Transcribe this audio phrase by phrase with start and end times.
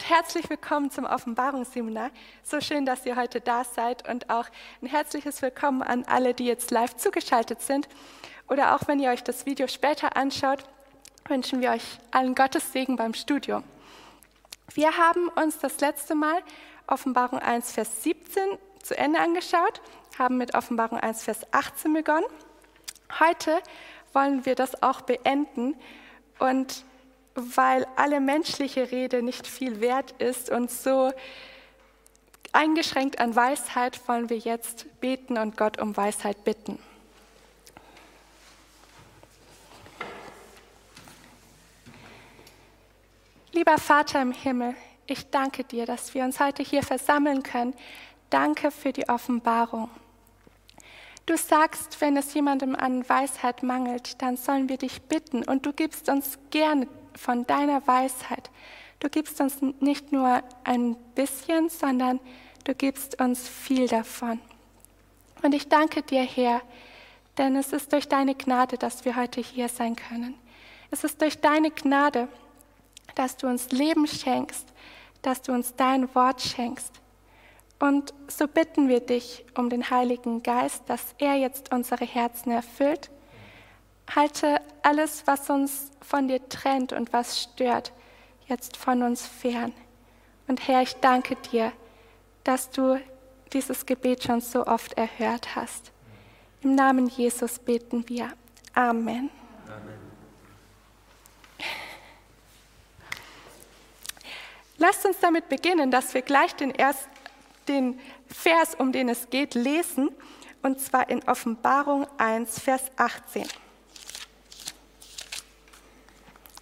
[0.00, 2.10] Und herzlich willkommen zum Offenbarungsseminar.
[2.42, 4.46] So schön, dass ihr heute da seid und auch
[4.80, 7.86] ein herzliches Willkommen an alle, die jetzt live zugeschaltet sind.
[8.48, 10.64] Oder auch wenn ihr euch das Video später anschaut,
[11.28, 11.82] wünschen wir euch
[12.12, 13.62] allen Gottes Segen beim Studium.
[14.72, 16.40] Wir haben uns das letzte Mal
[16.86, 19.82] Offenbarung 1, Vers 17 zu Ende angeschaut,
[20.18, 22.26] haben mit Offenbarung 1, Vers 18 begonnen.
[23.20, 23.58] Heute
[24.14, 25.76] wollen wir das auch beenden
[26.38, 26.86] und
[27.56, 31.12] weil alle menschliche Rede nicht viel wert ist und so
[32.52, 36.78] eingeschränkt an Weisheit, wollen wir jetzt beten und Gott um Weisheit bitten.
[43.52, 44.74] Lieber Vater im Himmel,
[45.06, 47.74] ich danke dir, dass wir uns heute hier versammeln können.
[48.30, 49.90] Danke für die Offenbarung.
[51.26, 55.72] Du sagst, wenn es jemandem an Weisheit mangelt, dann sollen wir dich bitten und du
[55.72, 58.50] gibst uns gerne von deiner Weisheit.
[59.00, 62.20] Du gibst uns nicht nur ein bisschen, sondern
[62.64, 64.40] du gibst uns viel davon.
[65.42, 66.60] Und ich danke dir, Herr,
[67.38, 70.34] denn es ist durch deine Gnade, dass wir heute hier sein können.
[70.90, 72.28] Es ist durch deine Gnade,
[73.14, 74.66] dass du uns Leben schenkst,
[75.22, 76.92] dass du uns dein Wort schenkst.
[77.78, 83.10] Und so bitten wir dich um den Heiligen Geist, dass er jetzt unsere Herzen erfüllt
[84.14, 87.92] Halte alles, was uns von dir trennt und was stört,
[88.46, 89.72] jetzt von uns fern.
[90.48, 91.72] Und Herr, ich danke dir,
[92.42, 93.00] dass du
[93.52, 95.92] dieses Gebet schon so oft erhört hast.
[96.62, 98.32] Im Namen Jesus beten wir.
[98.74, 99.30] Amen.
[99.66, 100.00] Amen.
[104.76, 107.08] Lasst uns damit beginnen, dass wir gleich den, erst,
[107.68, 110.10] den Vers, um den es geht, lesen,
[110.62, 113.46] und zwar in Offenbarung 1, Vers 18.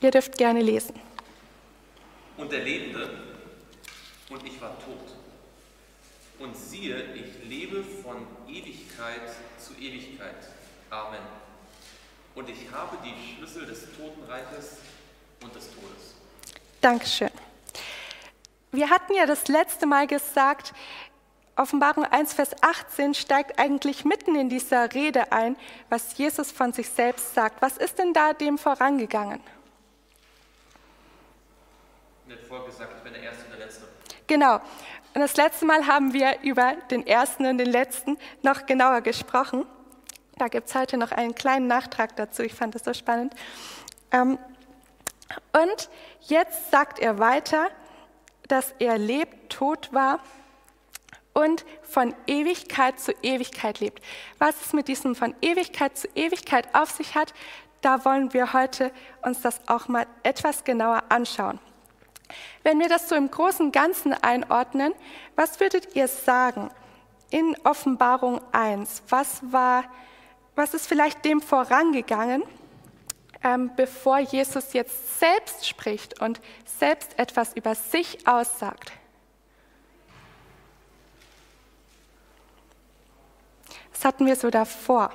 [0.00, 0.94] Ihr dürft gerne lesen.
[2.36, 3.10] Und er lebte,
[4.30, 5.14] und ich war tot.
[6.38, 9.22] Und siehe, ich lebe von Ewigkeit
[9.58, 10.36] zu Ewigkeit.
[10.90, 11.20] Amen.
[12.36, 14.76] Und ich habe die Schlüssel des Totenreiches
[15.42, 16.14] und des Todes.
[16.80, 17.30] Dankeschön.
[18.70, 20.72] Wir hatten ja das letzte Mal gesagt,
[21.56, 25.56] Offenbarung 1, Vers 18 steigt eigentlich mitten in dieser Rede ein,
[25.88, 27.60] was Jesus von sich selbst sagt.
[27.60, 29.40] Was ist denn da dem vorangegangen?
[32.28, 33.88] Nicht vorgesagt, ich bin der Erste und der Letzte.
[34.26, 34.56] Genau.
[35.14, 39.64] Und das letzte Mal haben wir über den Ersten und den Letzten noch genauer gesprochen.
[40.36, 42.42] Da gibt es heute noch einen kleinen Nachtrag dazu.
[42.42, 43.34] Ich fand das so spannend.
[44.12, 44.38] Ähm,
[45.52, 45.88] und
[46.20, 47.68] jetzt sagt er weiter,
[48.46, 50.20] dass er lebt, tot war
[51.32, 54.04] und von Ewigkeit zu Ewigkeit lebt.
[54.38, 57.32] Was es mit diesem von Ewigkeit zu Ewigkeit auf sich hat,
[57.80, 61.58] da wollen wir heute uns das auch mal etwas genauer anschauen.
[62.62, 64.92] Wenn wir das so im großen Ganzen einordnen,
[65.36, 66.70] was würdet ihr sagen
[67.30, 69.02] in Offenbarung 1?
[69.08, 69.84] Was, war,
[70.54, 72.42] was ist vielleicht dem vorangegangen,
[73.42, 78.92] ähm, bevor Jesus jetzt selbst spricht und selbst etwas über sich aussagt?
[83.92, 85.10] Was hatten wir so davor?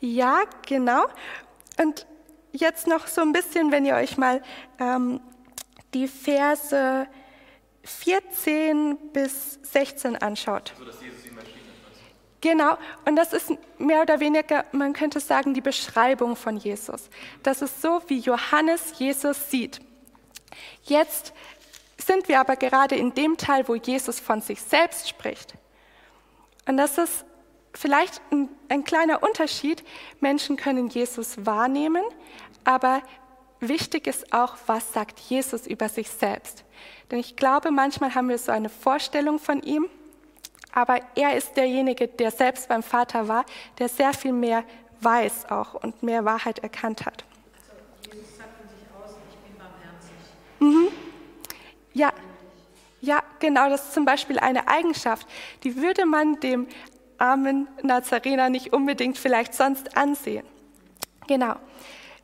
[0.00, 1.04] Ja, genau.
[1.78, 2.06] Und
[2.52, 4.42] jetzt noch so ein bisschen, wenn ihr euch mal
[4.78, 5.20] ähm,
[5.94, 7.06] die Verse
[7.84, 10.72] 14 bis 16 anschaut.
[10.78, 12.40] So, dass Jesus erschienen ist.
[12.40, 17.10] Genau, und das ist mehr oder weniger, man könnte sagen, die Beschreibung von Jesus.
[17.42, 19.80] Das ist so, wie Johannes Jesus sieht.
[20.84, 21.34] Jetzt
[21.98, 25.54] sind wir aber gerade in dem Teil, wo Jesus von sich selbst spricht.
[26.66, 27.24] Und das ist
[27.74, 29.84] vielleicht ein, ein kleiner Unterschied.
[30.20, 32.02] Menschen können Jesus wahrnehmen,
[32.64, 33.02] aber
[33.60, 36.64] wichtig ist auch, was sagt Jesus über sich selbst.
[37.10, 39.88] Denn ich glaube, manchmal haben wir so eine Vorstellung von ihm,
[40.72, 43.44] aber er ist derjenige, der selbst beim Vater war,
[43.78, 44.64] der sehr viel mehr
[45.00, 47.24] weiß auch und mehr Wahrheit erkannt hat.
[47.68, 50.12] Also Jesus sagt von sich aus, ich bin barmherzig.
[50.60, 50.88] Mhm.
[51.92, 52.12] Ja,
[53.02, 55.26] ja, genau, das ist zum Beispiel eine Eigenschaft,
[55.64, 56.66] die würde man dem
[57.20, 60.46] armen Nazarener nicht unbedingt vielleicht sonst ansehen.
[61.26, 61.54] Genau.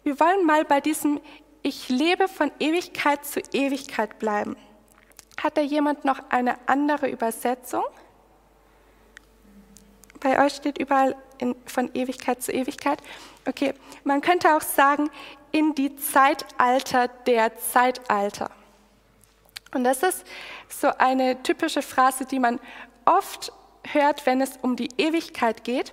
[0.03, 1.21] Wir wollen mal bei diesem
[1.63, 4.57] Ich lebe von Ewigkeit zu Ewigkeit bleiben.
[5.43, 7.85] Hat da jemand noch eine andere Übersetzung?
[10.21, 13.03] Bei euch steht überall in, von Ewigkeit zu Ewigkeit.
[13.47, 15.11] Okay, man könnte auch sagen,
[15.53, 18.51] in die Zeitalter der Zeitalter.
[19.75, 20.25] Und das ist
[20.69, 22.61] so eine typische Phrase, die man
[23.05, 23.53] oft
[23.93, 25.93] hört, wenn es um die Ewigkeit geht.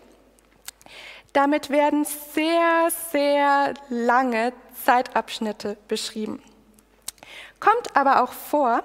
[1.34, 4.54] Damit werden sehr, sehr lange
[4.86, 6.42] Zeitabschnitte beschrieben.
[7.60, 8.84] Kommt aber auch vor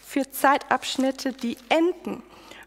[0.00, 2.22] für Zeitabschnitte, die enden.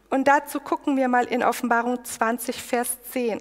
[0.10, 3.40] Und dazu gucken wir mal in Offenbarung 20, Vers 10.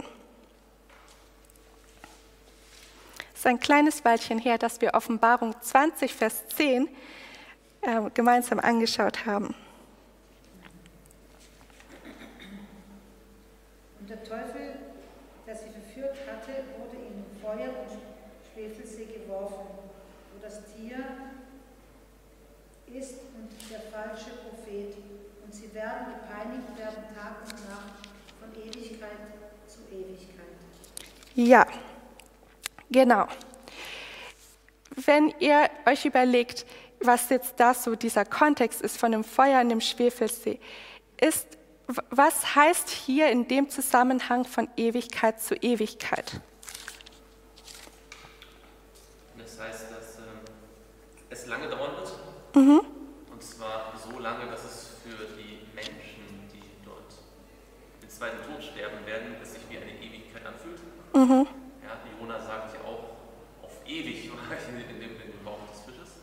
[3.32, 6.88] Es ist ein kleines Weilchen her, dass wir Offenbarung 20, Vers 10
[7.80, 9.54] äh, gemeinsam angeschaut haben.
[14.04, 14.76] Und der Teufel,
[15.46, 17.98] der sie verführt hatte, wurde in Feuer und
[18.52, 19.64] Schwefelsee geworfen,
[20.30, 20.98] wo das Tier
[22.92, 24.94] ist und der falsche Prophet.
[25.42, 28.06] Und sie werden gepeinigt werden Tag und Nacht
[28.40, 29.08] von Ewigkeit
[29.66, 30.52] zu Ewigkeit.
[31.34, 31.66] Ja,
[32.90, 33.26] genau.
[34.96, 36.66] Wenn ihr euch überlegt,
[37.00, 40.60] was jetzt da so dieser Kontext ist von dem Feuer in dem Schwefelsee,
[41.18, 46.40] ist, was heißt hier in dem Zusammenhang von Ewigkeit zu Ewigkeit?
[49.36, 50.22] Das heißt, dass äh,
[51.28, 52.12] es lange dauern wird.
[52.54, 52.80] Mhm.
[53.30, 57.12] Und zwar so lange, dass es für die Menschen, die dort
[58.00, 60.80] den zweiten Tod sterben werden, es sich wie eine Ewigkeit anfühlt.
[61.14, 61.46] Mhm.
[61.82, 63.16] Ja, Jona sagt ja auch,
[63.62, 66.16] auf ewig war ich in dem, in dem Bauch des Fisches.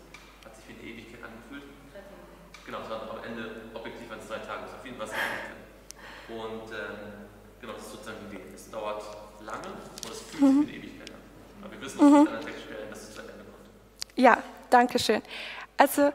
[0.44, 1.64] Hat sich wie eine Ewigkeit angefühlt.
[2.66, 3.71] Genau, es waren am Ende
[4.32, 5.62] drei Tage, ist auf jeden Fall eine Ewigkeit.
[6.30, 7.28] Und ähm,
[7.60, 8.46] genau, das ist sozusagen die Idee.
[8.56, 9.04] Es dauert
[9.46, 11.18] lange und es fühlt sich wie eine Ewigkeit an.
[11.64, 12.16] Aber wir wissen aus mhm.
[12.16, 14.16] anderen Textstellen, dass es zu Ende kommt.
[14.16, 14.38] Ja,
[14.70, 15.22] danke schön.
[15.78, 16.14] Also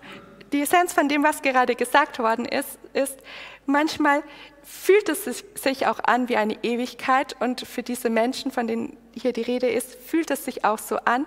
[0.53, 3.19] die Essenz von dem, was gerade gesagt worden ist, ist,
[3.67, 4.23] manchmal
[4.63, 9.33] fühlt es sich auch an wie eine Ewigkeit und für diese Menschen, von denen hier
[9.33, 11.27] die Rede ist, fühlt es sich auch so an.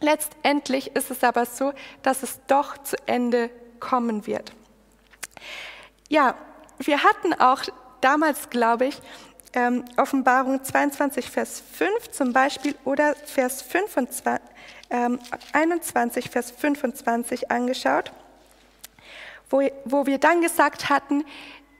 [0.00, 1.72] Letztendlich ist es aber so,
[2.02, 3.50] dass es doch zu Ende
[3.80, 4.52] kommen wird.
[6.08, 6.34] Ja,
[6.78, 7.62] wir hatten auch
[8.00, 9.00] damals, glaube ich,
[9.54, 14.40] ähm, Offenbarung 22, Vers 5 zum Beispiel oder Vers 25,
[14.90, 15.18] ähm,
[15.52, 18.12] 21, Vers 25 angeschaut,
[19.48, 21.24] wo, wo wir dann gesagt hatten,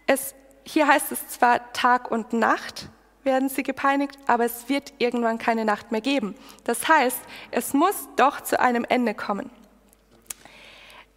[0.06, 0.34] es,
[0.64, 2.88] hier heißt es zwar Tag und Nacht,
[3.24, 6.34] werden sie gepeinigt, aber es wird irgendwann keine Nacht mehr geben.
[6.64, 7.18] Das heißt,
[7.50, 9.50] es muss doch zu einem Ende kommen.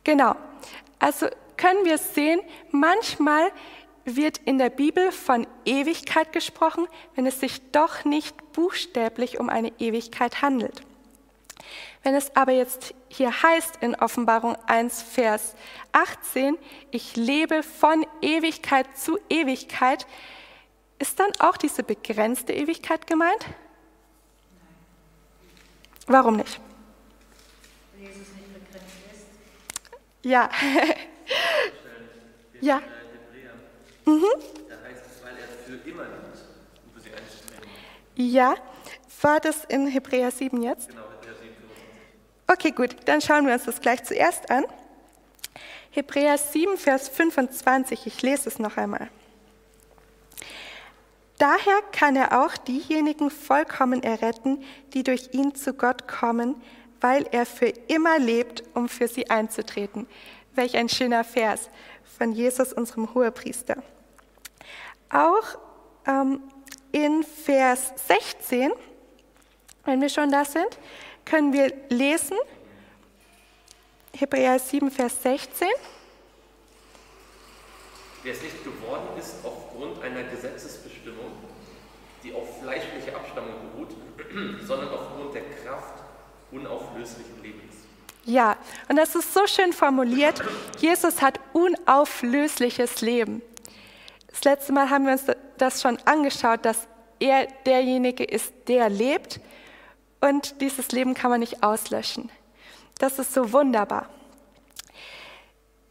[0.03, 0.35] Genau.
[0.99, 1.27] Also
[1.57, 2.39] können wir sehen,
[2.71, 3.51] manchmal
[4.05, 9.73] wird in der Bibel von Ewigkeit gesprochen, wenn es sich doch nicht buchstäblich um eine
[9.79, 10.81] Ewigkeit handelt.
[12.03, 15.55] Wenn es aber jetzt hier heißt in Offenbarung 1, Vers
[15.91, 16.57] 18,
[16.91, 20.07] ich lebe von Ewigkeit zu Ewigkeit,
[20.99, 23.45] ist dann auch diese begrenzte Ewigkeit gemeint?
[26.07, 26.61] Warum nicht?
[27.99, 29.25] Jesus nicht begrenzt ist.
[30.23, 30.49] Ja.
[32.61, 32.81] ja.
[34.05, 34.23] Mhm.
[34.69, 37.69] Da heißt es, weil er für immer um für sie einzutreten.
[38.15, 38.55] Ja.
[39.21, 40.89] War das in Hebräer 7 jetzt?
[40.89, 42.47] Genau, Hebräer 7, 25.
[42.47, 44.63] Okay, gut, dann schauen wir uns das gleich zuerst an.
[45.91, 49.09] Hebräer 7, Vers 25, ich lese es noch einmal.
[51.39, 56.61] Daher kann er auch diejenigen vollkommen erretten, die durch ihn zu Gott kommen,
[57.01, 60.07] weil er für immer lebt, um für sie einzutreten.
[60.57, 61.69] Welch ein schöner Vers
[62.17, 63.75] von Jesus, unserem Hohepriester.
[65.09, 65.57] Auch
[66.07, 66.41] ähm,
[66.91, 68.71] in Vers 16,
[69.85, 70.79] wenn wir schon da sind,
[71.25, 72.37] können wir lesen,
[74.13, 75.67] Hebräer 7, Vers 16.
[78.23, 81.33] Wer es nicht geworden ist aufgrund einer Gesetzesbestimmung,
[82.23, 83.95] die auf fleischliche Abstammung beruht,
[84.65, 85.99] sondern aufgrund der Kraft
[86.51, 87.66] unauflöslichen Lebens.
[88.27, 88.57] Ja,
[88.89, 90.43] und das ist so schön formuliert.
[90.79, 93.41] Jesus hat unauflösliches Leben.
[94.27, 95.23] Das letzte Mal haben wir uns
[95.57, 99.39] das schon angeschaut, dass er derjenige ist, der lebt
[100.19, 102.29] und dieses Leben kann man nicht auslöschen.
[102.99, 104.09] Das ist so wunderbar.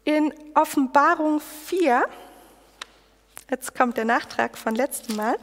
[0.05, 2.05] In Offenbarung 4,
[3.51, 5.37] jetzt kommt der Nachtrag von letztem Mal,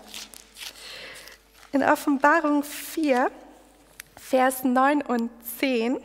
[1.72, 3.32] in Offenbarung 4,
[4.16, 6.00] Vers 9 und 10,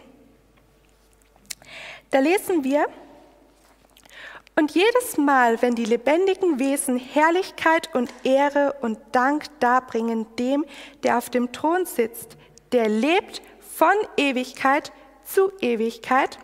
[2.11, 2.87] da lesen wir,
[4.59, 10.65] und jedes Mal, wenn die lebendigen Wesen Herrlichkeit und Ehre und Dank darbringen dem,
[11.05, 12.37] der auf dem Thron sitzt,
[12.73, 14.91] der lebt von Ewigkeit
[15.23, 16.41] zu Ewigkeit,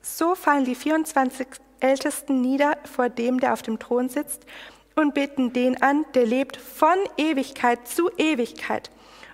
[0.00, 1.46] so fallen die 24
[1.80, 4.46] Ältesten nieder vor dem, der auf dem Thron sitzt,
[4.96, 8.90] und beten den an, der lebt von Ewigkeit zu Ewigkeit.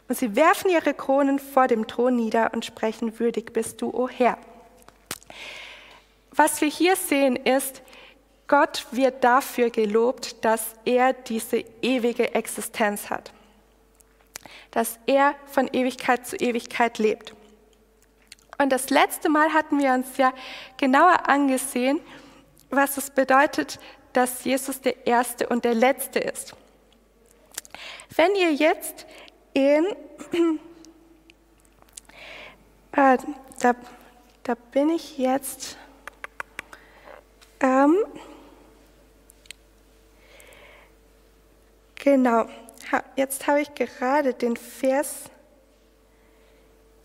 [0.09, 4.09] Und sie werfen ihre Kronen vor dem Thron nieder und sprechen, würdig bist du, o
[4.09, 4.37] Herr.
[6.31, 7.83] Was wir hier sehen ist,
[8.47, 13.33] Gott wird dafür gelobt, dass er diese ewige Existenz hat.
[14.75, 17.33] dass er von Ewigkeit zu Ewigkeit lebt.
[18.59, 20.33] Und das letzte Mal hatten wir uns ja
[20.77, 22.01] genauer angesehen,
[22.71, 23.79] was es bedeutet,
[24.13, 26.55] dass Jesus der Erste und der Letzte ist.
[28.17, 29.07] Wenn ihr jetzt
[29.53, 29.87] in,
[32.93, 33.19] äh,
[33.61, 33.75] da,
[34.45, 35.79] da bin ich jetzt,
[37.61, 37.97] ähm,
[41.95, 42.47] genau,
[43.17, 45.31] jetzt habe ich gerade den Vers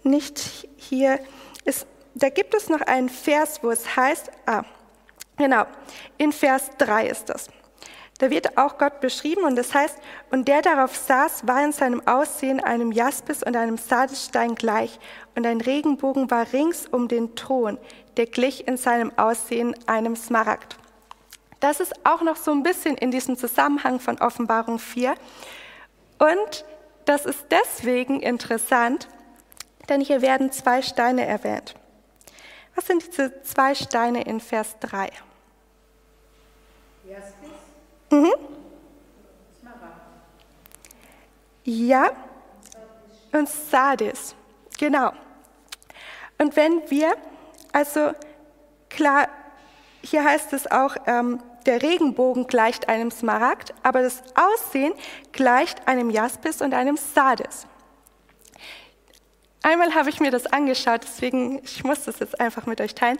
[0.04, 1.20] nicht hier.
[1.64, 4.64] Es, da gibt es noch einen Vers, wo es heißt, ah,
[5.38, 5.66] genau,
[6.18, 7.48] in Vers 3 ist das.
[8.20, 9.98] Da wird auch Gott beschrieben und das heißt,
[10.30, 15.00] und der darauf saß, war in seinem Aussehen einem Jaspis und einem Sardisstein gleich,
[15.36, 17.78] und ein Regenbogen war rings um den Thron,
[18.18, 20.78] der glich in seinem Aussehen einem Smaragd.
[21.62, 25.16] Das ist auch noch so ein bisschen in diesem Zusammenhang von Offenbarung 4.
[26.20, 26.66] Und
[27.06, 29.08] das ist deswegen interessant,
[29.88, 31.76] denn hier werden zwei Steine erwähnt.
[32.76, 35.10] Was sind diese zwei Steine in Vers 3?
[38.12, 38.34] Mhm.
[41.64, 42.12] Ja,
[43.32, 44.36] und Sardis,
[44.78, 45.12] genau.
[46.40, 47.14] Und wenn wir,
[47.72, 48.12] also
[48.90, 49.28] klar,
[50.02, 54.94] hier heißt es auch, ähm, der Regenbogen gleicht einem Smaragd, aber das Aussehen
[55.32, 57.68] gleicht einem Jaspis und einem Sardis.
[59.62, 63.20] Einmal habe ich mir das angeschaut, deswegen ich muss das jetzt einfach mit euch teilen.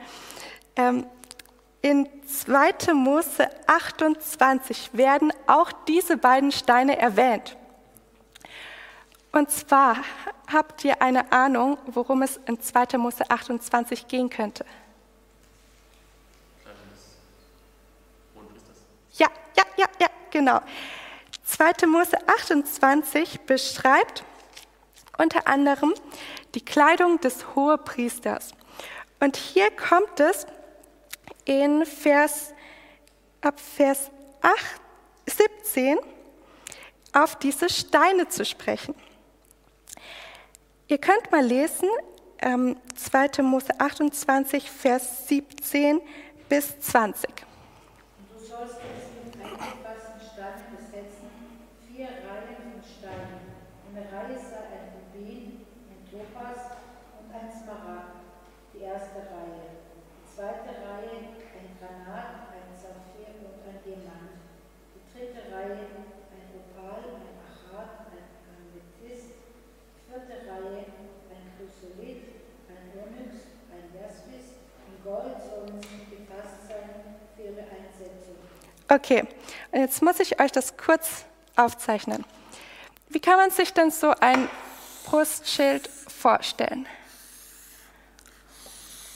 [0.78, 1.06] Ähm,
[1.82, 2.94] in 2.
[2.94, 7.56] Mose 28 werden auch diese beiden Steine erwähnt.
[9.32, 9.98] Und zwar
[10.52, 12.98] habt ihr eine Ahnung, worum es in 2.
[12.98, 14.66] Mose 28 gehen könnte.
[19.14, 20.60] Ja, ja, ja, ja, genau.
[21.46, 21.88] 2.
[21.88, 24.24] Mose 28 beschreibt
[25.18, 25.94] unter anderem
[26.56, 28.52] die Kleidung des Hohepriesters.
[29.20, 30.48] Und hier kommt es
[31.50, 32.54] in Vers,
[33.42, 34.56] ab Vers 8,
[35.26, 35.98] 17
[37.12, 38.94] auf diese Steine zu sprechen.
[40.88, 41.90] Ihr könnt mal lesen,
[42.40, 43.42] ähm, 2.
[43.42, 46.00] Mose 28, Vers 17
[46.48, 47.49] bis 20.
[78.92, 79.24] Okay,
[79.72, 82.26] und jetzt muss ich euch das kurz aufzeichnen.
[83.10, 84.50] Wie kann man sich denn so ein
[85.06, 86.88] Brustschild vorstellen?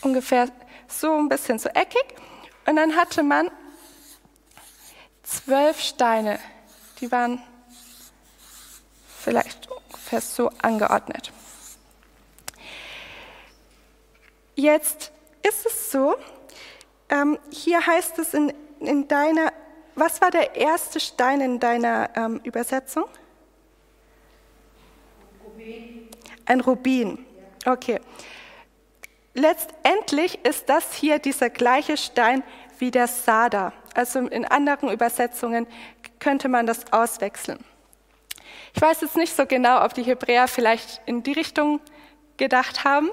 [0.01, 0.47] Ungefähr
[0.87, 2.05] so ein bisschen so eckig.
[2.67, 3.49] Und dann hatte man
[5.23, 6.39] zwölf Steine,
[6.99, 7.41] die waren
[9.19, 11.31] vielleicht ungefähr so angeordnet.
[14.55, 15.11] Jetzt
[15.41, 16.15] ist es so,
[17.09, 19.51] ähm, hier heißt es in, in deiner
[19.95, 23.05] was war der erste Stein in deiner ähm, Übersetzung?
[25.43, 26.07] Rubin.
[26.45, 27.25] Ein Rubin.
[27.65, 27.99] Okay.
[29.33, 32.43] Letztendlich ist das hier dieser gleiche Stein
[32.79, 33.73] wie der Sada.
[33.95, 35.67] Also in anderen Übersetzungen
[36.19, 37.59] könnte man das auswechseln.
[38.75, 41.79] Ich weiß jetzt nicht so genau, ob die Hebräer vielleicht in die Richtung
[42.37, 43.09] gedacht haben.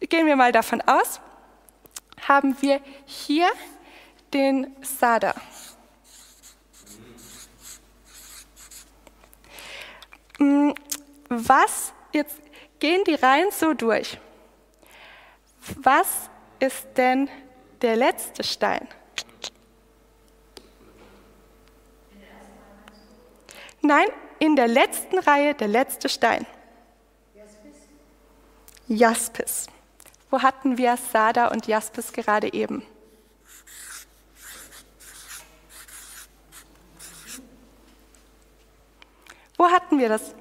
[0.00, 1.20] Gehen wir mal davon aus,
[2.26, 3.48] haben wir hier
[4.32, 5.34] den Sada.
[11.28, 12.40] Was, jetzt
[12.78, 14.18] gehen die Reihen so durch.
[15.76, 17.28] Was ist denn
[17.82, 18.88] der letzte Stein?
[23.82, 26.46] Nein, in der letzten Reihe der letzte Stein.
[28.88, 29.68] Jaspis.
[30.30, 32.82] Wo hatten wir Sada und Jaspis gerade eben?
[39.60, 40.34] Wo hatten wir das?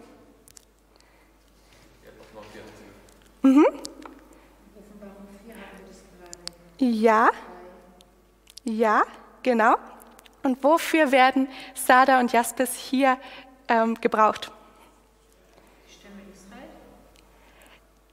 [3.42, 3.66] Mhm.
[6.78, 7.30] Ja,
[8.64, 9.04] ja,
[9.44, 9.76] genau.
[10.42, 13.20] Und wofür werden Sada und Jaspis hier
[13.68, 14.54] ähm, gebraucht?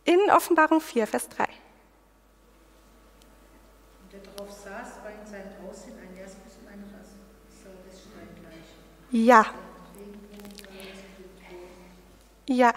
[0.03, 1.45] In Offenbarung 4, Vers 3.
[1.45, 1.51] Und
[4.13, 6.83] der darauf saß, war in seinem Aussehen ein Jaspis und ein
[7.63, 9.25] Sardisstein gleich.
[9.25, 9.47] Ja,
[12.49, 12.73] Ja,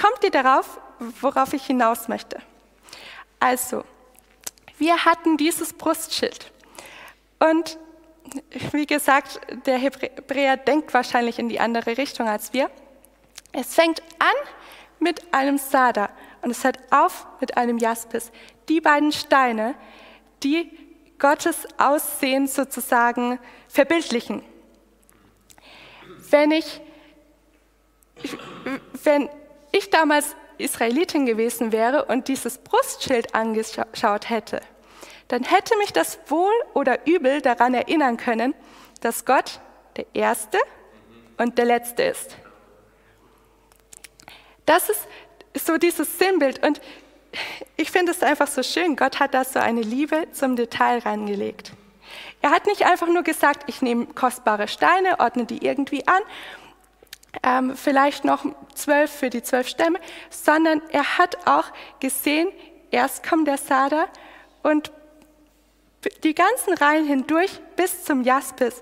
[0.00, 0.78] kommt ihr darauf,
[1.20, 2.40] worauf ich hinaus möchte?
[3.40, 3.84] Also,
[4.78, 6.52] wir hatten dieses Brustschild.
[7.38, 7.78] Und
[8.72, 12.70] wie gesagt, der Hebräer denkt wahrscheinlich in die andere Richtung als wir.
[13.52, 14.48] Es fängt an
[14.98, 16.10] mit einem Sada
[16.42, 18.30] und es hört auf mit einem Jaspis.
[18.68, 19.74] Die beiden Steine,
[20.42, 20.70] die
[21.18, 24.42] Gottes Aussehen sozusagen verbildlichen.
[26.30, 26.80] Wenn ich,
[29.04, 29.28] wenn
[29.72, 34.60] ich damals Israelitin gewesen wäre und dieses Brustschild angeschaut hätte,
[35.28, 38.54] dann hätte mich das wohl oder übel daran erinnern können,
[39.00, 39.60] dass Gott
[39.96, 40.58] der Erste
[41.36, 42.36] und der Letzte ist.
[44.64, 45.06] Das ist
[45.66, 46.80] so dieses Sinnbild und
[47.76, 48.96] ich finde es einfach so schön.
[48.96, 51.72] Gott hat da so eine Liebe zum Detail reingelegt.
[52.40, 56.20] Er hat nicht einfach nur gesagt, ich nehme kostbare Steine, ordne die irgendwie an,
[57.42, 59.98] ähm, vielleicht noch zwölf für die zwölf Stämme,
[60.30, 61.66] sondern er hat auch
[62.00, 62.48] gesehen,
[62.90, 64.06] erst kommt der Sada
[64.62, 64.92] und
[66.22, 68.80] die ganzen Reihen hindurch bis zum Jaspis.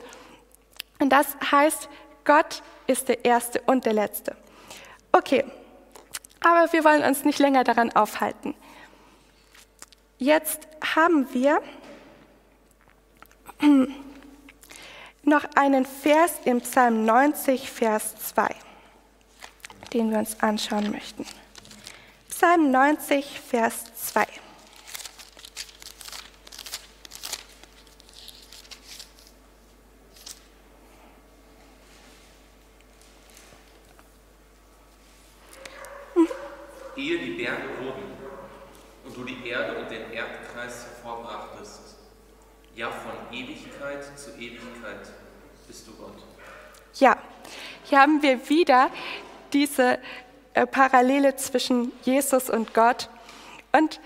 [0.98, 1.88] Und das heißt,
[2.24, 4.36] Gott ist der Erste und der Letzte.
[5.12, 5.44] Okay,
[6.40, 8.54] aber wir wollen uns nicht länger daran aufhalten.
[10.18, 11.60] Jetzt haben wir
[15.26, 18.48] noch einen Vers im Psalm 90, Vers 2,
[19.92, 21.26] den wir uns anschauen möchten.
[22.28, 24.26] Psalm 90, Vers 2.
[36.96, 38.04] ehe die Berge wurden
[39.04, 41.96] und du die Erde und den Erdkreis hervorbrachtest.
[42.74, 45.08] Ja, von Ewigkeit zu Ewigkeit
[45.66, 46.22] bist du Gott.
[46.94, 47.16] Ja,
[47.84, 48.90] hier haben wir wieder
[49.52, 49.98] diese
[50.54, 53.08] äh, Parallele zwischen Jesus und Gott.
[53.72, 54.00] Und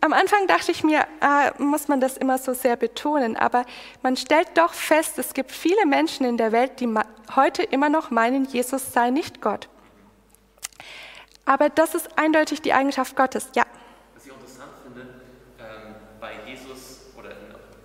[0.00, 3.64] am Anfang dachte ich mir, ah, muss man das immer so sehr betonen, aber
[4.02, 6.88] man stellt doch fest, es gibt viele Menschen in der Welt, die
[7.34, 9.68] heute immer noch meinen, Jesus sei nicht Gott.
[11.44, 13.64] Aber das ist eindeutig die Eigenschaft Gottes, ja.
[14.14, 15.02] Was ich interessant finde,
[15.58, 17.30] ähm, bei Jesus oder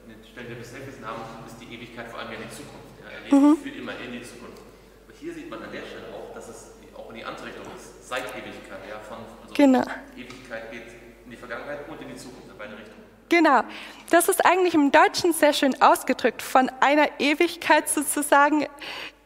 [0.06, 2.94] in den Stellen, gelesen haben, ist die Ewigkeit vor allem ja die Zukunft.
[3.02, 3.58] Er lebt mhm.
[3.58, 4.62] für immer in die Zukunft.
[5.08, 7.66] Aber hier sieht man an der Stelle auch, dass es auch in die andere Richtung
[7.76, 8.86] ist, seit Ewigkeit.
[8.88, 9.84] Ja, von, also genau.
[10.16, 10.84] Ewigkeit geht
[11.26, 13.04] in die Vergangenheit und in die Zukunft, in beide Richtungen.
[13.30, 13.64] Genau,
[14.10, 18.68] das ist eigentlich im Deutschen sehr schön ausgedrückt, von einer Ewigkeit sozusagen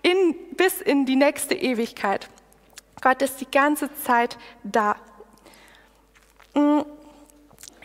[0.02, 2.30] in, bis in die nächste Ewigkeit.
[3.02, 4.96] Gott ist die ganze Zeit da.
[6.54, 6.82] Mm,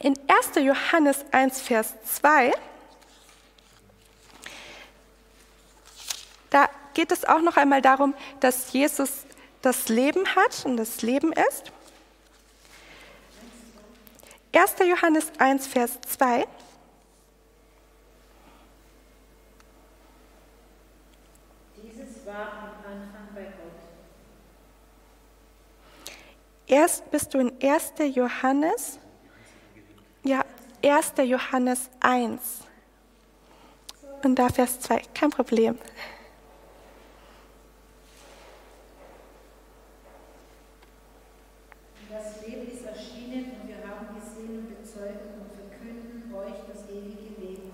[0.00, 0.64] in 1.
[0.64, 2.52] Johannes 1, Vers 2,
[6.50, 9.26] da geht es auch noch einmal darum, dass Jesus
[9.62, 11.72] das Leben hat und das Leben ist.
[14.54, 14.74] 1.
[14.86, 16.46] Johannes 1, Vers 2.
[21.76, 22.72] Dieses war
[26.72, 27.92] Erst bist du in 1.
[28.14, 28.98] Johannes,
[30.24, 30.42] ja,
[30.82, 31.12] 1.
[31.22, 32.40] Johannes 1.
[34.22, 35.76] Und da Vers 2, kein Problem.
[42.08, 47.38] Das Leben ist erschienen und wir haben gesehen und bezeugen und verkünden euch das ewige
[47.38, 47.72] Leben,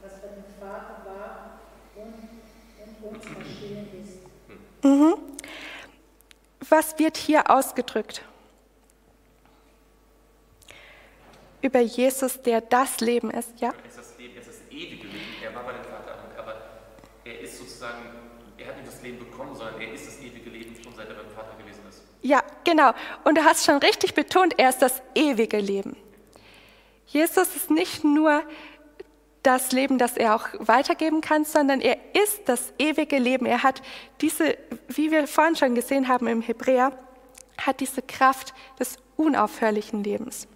[0.00, 1.60] was bei dem Vater war
[1.96, 2.14] und,
[2.80, 4.28] und uns erschienen ist.
[4.88, 5.14] Mhm.
[6.68, 8.22] Was wird hier ausgedrückt?
[11.62, 13.60] über Jesus, der das Leben ist.
[13.60, 13.68] Ja?
[13.70, 15.34] Er ist das Leben, er ist das ewige Leben.
[15.42, 16.56] Er war bei dem Vater, aber
[17.24, 17.98] er ist sozusagen,
[18.56, 21.14] er hat nicht das Leben bekommen, sondern er ist das ewige Leben schon seit er
[21.14, 22.02] beim Vater gewesen ist.
[22.22, 22.92] Ja, genau.
[23.24, 25.96] Und du hast schon richtig betont, er ist das ewige Leben.
[27.06, 28.42] Jesus ist nicht nur
[29.42, 33.46] das Leben, das er auch weitergeben kann, sondern er ist das ewige Leben.
[33.46, 33.82] Er hat
[34.20, 34.56] diese,
[34.88, 36.92] wie wir vorhin schon gesehen haben im Hebräer,
[37.60, 40.46] hat diese Kraft des unaufhörlichen Lebens.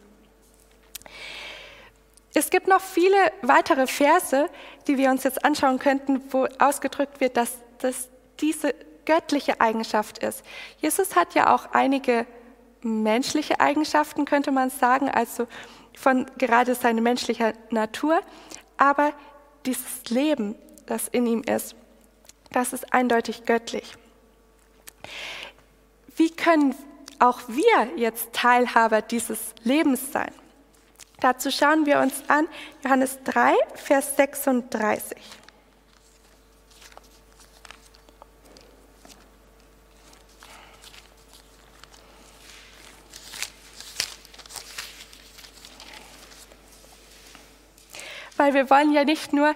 [2.34, 4.48] Es gibt noch viele weitere Verse,
[4.86, 8.08] die wir uns jetzt anschauen könnten, wo ausgedrückt wird, dass das
[8.40, 10.42] diese göttliche Eigenschaft ist.
[10.78, 12.26] Jesus hat ja auch einige
[12.82, 15.46] menschliche Eigenschaften, könnte man sagen, also
[15.94, 18.20] von gerade seine menschliche Natur,
[18.82, 19.12] aber
[19.64, 21.76] dieses Leben, das in ihm ist,
[22.50, 23.94] das ist eindeutig göttlich.
[26.16, 26.74] Wie können
[27.20, 30.32] auch wir jetzt Teilhaber dieses Lebens sein?
[31.20, 32.48] Dazu schauen wir uns an
[32.82, 35.16] Johannes 3, Vers 36.
[48.42, 49.54] weil wir wollen ja nicht nur,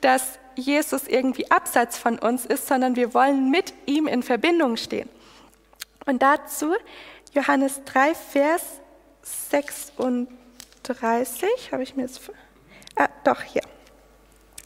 [0.00, 5.08] dass Jesus irgendwie abseits von uns ist, sondern wir wollen mit ihm in Verbindung stehen.
[6.04, 6.74] Und dazu
[7.32, 8.80] Johannes 3, Vers
[9.22, 10.28] 36,
[11.72, 12.20] habe ich mir jetzt.
[12.96, 13.62] Ah, doch, hier.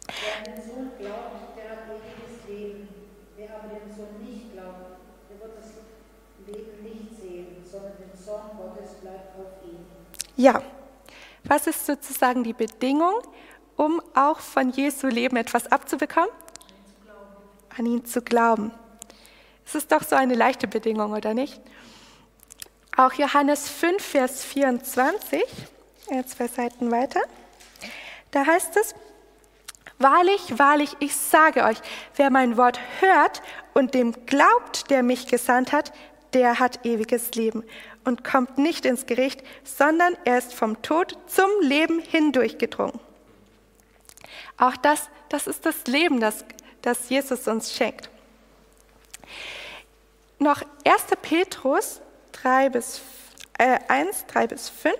[0.07, 2.89] Wer an den Sohn glaubt, der hat ewiges Leben.
[3.37, 4.97] Wer aber den Sohn nicht glaubt,
[5.31, 5.73] der wird das
[6.47, 9.85] Leben nicht sehen, sondern den Zorn Gottes bleibt auf ihm.
[10.37, 10.63] Ja,
[11.45, 13.23] was ist sozusagen die Bedingung,
[13.79, 16.29] um auch von Jesu Leben etwas abzubekommen?
[17.79, 18.73] An ihn zu glauben.
[19.65, 21.61] Es ist doch so eine leichte Bedingung, oder nicht?
[22.97, 25.43] Auch Johannes 5, Vers 24,
[26.27, 27.21] zwei Seiten weiter,
[28.33, 28.95] da heißt es,
[30.01, 31.79] Wahrlich, wahrlich, ich sage euch,
[32.15, 33.43] wer mein Wort hört
[33.75, 35.93] und dem glaubt, der mich gesandt hat,
[36.35, 37.65] der hat ewiges Leben
[38.05, 43.01] und kommt nicht ins Gericht, sondern er ist vom Tod zum Leben hindurchgedrungen.
[44.59, 46.45] Auch das, das ist das Leben, das,
[46.83, 48.11] das Jesus uns schenkt.
[50.39, 51.05] Noch 1.
[51.23, 52.01] Petrus
[52.33, 53.01] 3 bis,
[53.59, 54.97] äh, 1, 3 bis 5.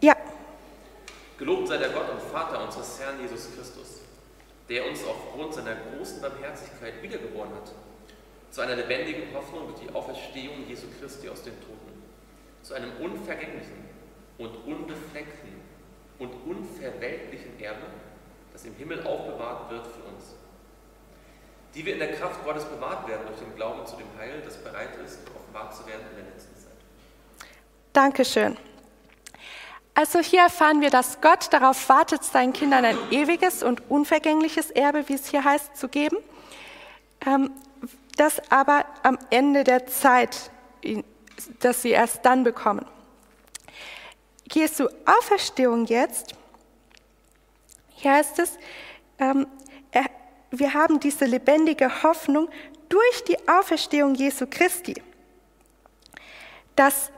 [0.00, 0.16] Ja.
[1.38, 2.64] Gelobt sei der Gott und Vater
[3.00, 4.00] Herrn Jesus Christus,
[4.68, 7.72] der uns aufgrund seiner großen Barmherzigkeit wiedergeboren hat,
[8.50, 12.02] zu einer lebendigen Hoffnung durch die Auferstehung Jesu Christi aus den Toten,
[12.62, 13.84] zu einem unvergänglichen
[14.38, 15.52] und unbefleckten
[16.18, 17.86] und unverweltlichen Erbe,
[18.52, 20.34] das im Himmel aufbewahrt wird für uns,
[21.74, 24.56] die wir in der Kraft Gottes bewahrt werden durch den Glauben zu dem Heil, das
[24.56, 26.72] bereit ist, offenbart zu werden in der letzten Zeit.
[27.92, 28.56] Dankeschön.
[29.98, 35.08] Also hier erfahren wir, dass Gott darauf wartet, seinen Kindern ein ewiges und unvergängliches Erbe,
[35.08, 36.18] wie es hier heißt, zu geben,
[37.26, 37.50] ähm,
[38.16, 40.52] das aber am Ende der Zeit,
[41.58, 42.86] dass sie erst dann bekommen.
[44.52, 46.32] Jesu Auferstehung jetzt,
[47.88, 48.56] hier heißt es,
[49.18, 49.48] ähm,
[50.52, 52.48] wir haben diese lebendige Hoffnung
[52.88, 54.94] durch die Auferstehung Jesu Christi,
[56.76, 57.10] dass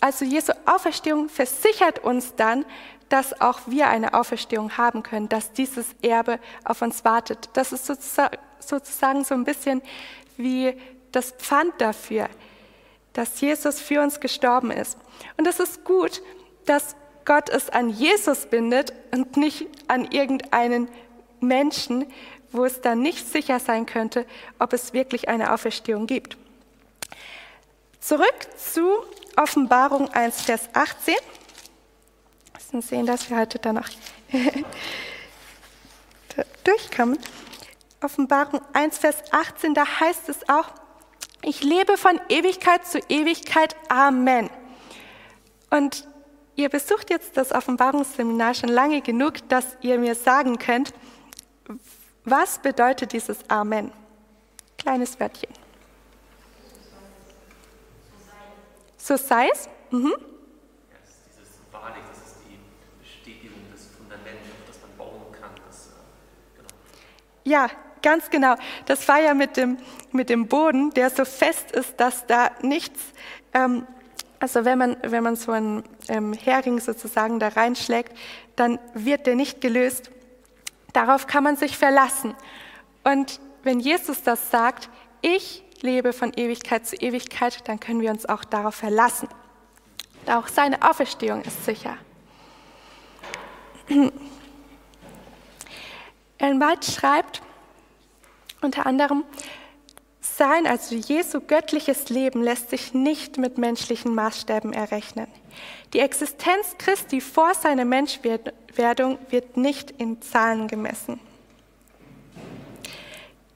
[0.00, 2.64] also Jesu Auferstehung versichert uns dann,
[3.08, 7.48] dass auch wir eine Auferstehung haben können, dass dieses Erbe auf uns wartet.
[7.52, 9.80] Das ist sozusagen so ein bisschen
[10.36, 10.74] wie
[11.12, 12.28] das Pfand dafür,
[13.12, 14.98] dass Jesus für uns gestorben ist.
[15.36, 16.20] Und es ist gut,
[16.66, 20.88] dass Gott es an Jesus bindet und nicht an irgendeinen
[21.40, 22.06] Menschen,
[22.52, 24.26] wo es dann nicht sicher sein könnte,
[24.58, 26.36] ob es wirklich eine Auferstehung gibt.
[28.00, 28.88] Zurück zu
[29.36, 31.14] Offenbarung 1, Vers 18.
[31.14, 31.22] Wir
[32.54, 33.88] müssen sehen, dass wir heute da noch
[36.64, 37.18] durchkommen.
[38.02, 40.68] Offenbarung 1, Vers 18, da heißt es auch,
[41.42, 43.76] ich lebe von Ewigkeit zu Ewigkeit.
[43.88, 44.50] Amen.
[45.70, 46.08] Und
[46.56, 50.94] ihr besucht jetzt das Offenbarungsseminar schon lange genug, dass ihr mir sagen könnt,
[52.24, 53.92] was bedeutet dieses Amen?
[54.78, 55.65] Kleines Wörtchen.
[59.06, 59.68] So sei es.
[59.92, 60.08] Mhm.
[60.08, 60.16] Ja,
[61.00, 62.58] das ist dieses wahrlich, das ist die
[63.00, 65.50] Bestätigung des Fundaments, auf das man bauen kann.
[65.64, 66.68] Das, äh, genau.
[67.44, 67.70] Ja,
[68.02, 68.56] ganz genau.
[68.86, 69.78] Das war ja mit dem,
[70.10, 73.00] mit dem Boden, der so fest ist, dass da nichts,
[73.54, 73.86] ähm,
[74.40, 78.12] also wenn man, wenn man so einen ähm, Hering sozusagen da reinschlägt,
[78.56, 80.10] dann wird der nicht gelöst.
[80.92, 82.34] Darauf kann man sich verlassen.
[83.04, 84.90] Und wenn Jesus das sagt,
[85.20, 89.28] ich lebe von Ewigkeit zu Ewigkeit, dann können wir uns auch darauf verlassen.
[90.26, 91.96] Auch seine Auferstehung ist sicher.
[96.38, 97.42] Ellen White schreibt
[98.60, 99.24] unter anderem,
[100.20, 105.28] sein, also Jesu göttliches Leben lässt sich nicht mit menschlichen Maßstäben errechnen.
[105.92, 111.20] Die Existenz Christi vor seiner Menschwerdung wird nicht in Zahlen gemessen.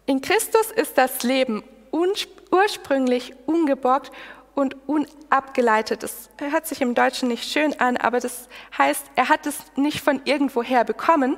[0.06, 4.12] In Christus ist das Leben ursprünglich ungeborgt
[4.54, 6.02] und unabgeleitet.
[6.02, 10.00] Das hört sich im Deutschen nicht schön an, aber das heißt, er hat es nicht
[10.00, 11.36] von irgendwoher bekommen,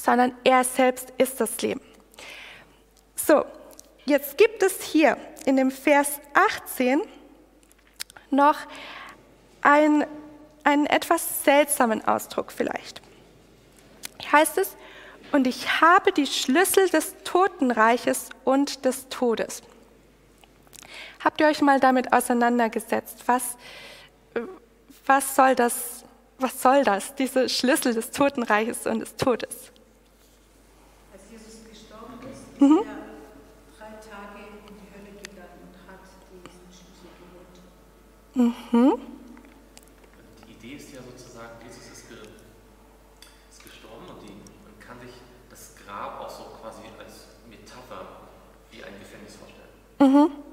[0.00, 1.80] sondern er selbst ist das Leben.
[3.14, 3.44] So,
[4.04, 7.02] jetzt gibt es hier in dem Vers 18
[8.30, 8.58] noch
[9.62, 10.06] ein,
[10.64, 13.00] einen etwas seltsamen Ausdruck vielleicht.
[14.20, 14.76] Hier heißt es,
[15.34, 19.62] und ich habe die Schlüssel des Totenreiches und des Todes.
[21.24, 23.56] Habt ihr euch mal damit auseinandergesetzt, was,
[25.06, 26.04] was soll das,
[26.38, 29.72] was soll das, diese Schlüssel des Totenreiches und des Todes?
[31.12, 32.78] Als Jesus gestorben ist, mhm.
[32.78, 35.98] ist er drei Tage in die Hölle gegangen und hat
[36.30, 37.10] diesen Schlüssel
[38.38, 38.62] geholt.
[38.72, 39.00] Mhm.
[40.46, 42.18] Die Idee ist ja sozusagen, Jesus ist, ge,
[43.50, 44.53] ist gestorben und die,
[44.86, 45.14] kann sich
[45.50, 48.06] das Grab auch so quasi als Metapher
[48.70, 49.70] wie ein Gefängnis vorstellen.
[50.00, 50.44] Mhm.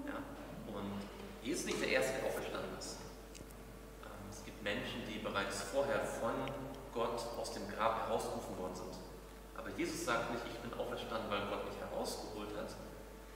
[9.81, 12.69] Jesus sagt nicht, ich bin auferstanden, weil Gott mich herausgeholt hat.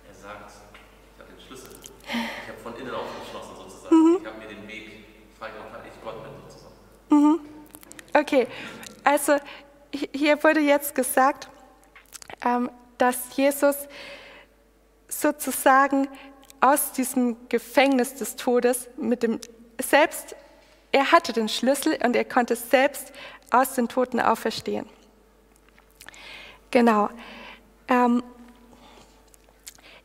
[0.07, 1.71] Er sagt, ich habe den Schlüssel.
[2.05, 3.95] Ich habe von innen aufgeschlossen sozusagen.
[3.95, 4.17] Mhm.
[4.21, 5.05] Ich habe mir den Weg
[5.39, 6.75] freigemacht, weil ich Gott bin sozusagen.
[7.09, 7.39] Mhm.
[8.13, 8.47] Okay,
[9.03, 9.37] also
[10.13, 11.49] hier wurde jetzt gesagt,
[12.43, 13.75] ähm, dass Jesus
[15.07, 16.07] sozusagen
[16.61, 19.39] aus diesem Gefängnis des Todes mit dem
[19.81, 20.35] selbst,
[20.91, 23.11] er hatte den Schlüssel und er konnte selbst
[23.51, 24.87] aus den Toten auferstehen.
[26.71, 27.09] Genau.
[27.87, 28.23] Ähm,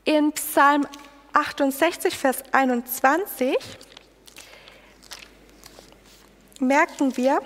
[0.04, 0.86] in Psalm
[1.32, 3.56] 68, Vers 21
[6.60, 7.40] merken wir,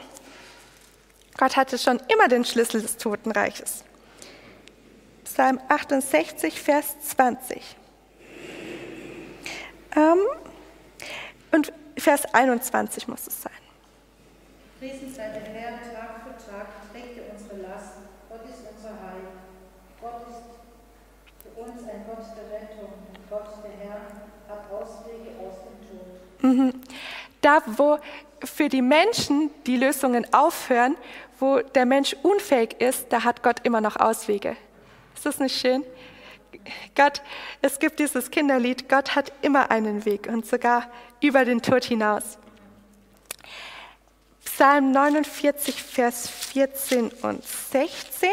[1.36, 3.84] Gott hatte schon immer den Schlüssel des Totenreiches.
[5.24, 7.76] Psalm 68, Vers 20.
[9.96, 10.18] Ähm,
[11.52, 13.52] und Vers 21 muss es sein.
[14.78, 17.94] Priesen sei der Herr, Tag für Tag trägt er unsere Last
[18.84, 19.24] unser Heil.
[20.00, 20.44] Gott ist
[21.40, 24.00] für uns ein Gott der Rettung und Gott der Herr
[24.48, 26.42] hat Auswege aus dem Tod.
[26.42, 26.82] Mhm.
[27.44, 27.98] Da, wo
[28.42, 30.96] für die Menschen die Lösungen aufhören,
[31.38, 34.56] wo der Mensch unfähig ist, da hat Gott immer noch Auswege.
[35.14, 35.84] Ist das nicht schön?
[36.94, 37.20] Gott,
[37.60, 42.38] es gibt dieses Kinderlied, Gott hat immer einen Weg und sogar über den Tod hinaus.
[44.46, 48.30] Psalm 49, Vers 14 und 16.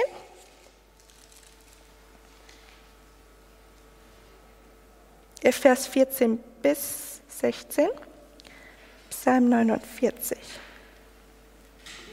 [5.52, 7.90] Vers 14 bis 16,
[9.12, 10.38] Psalm 49.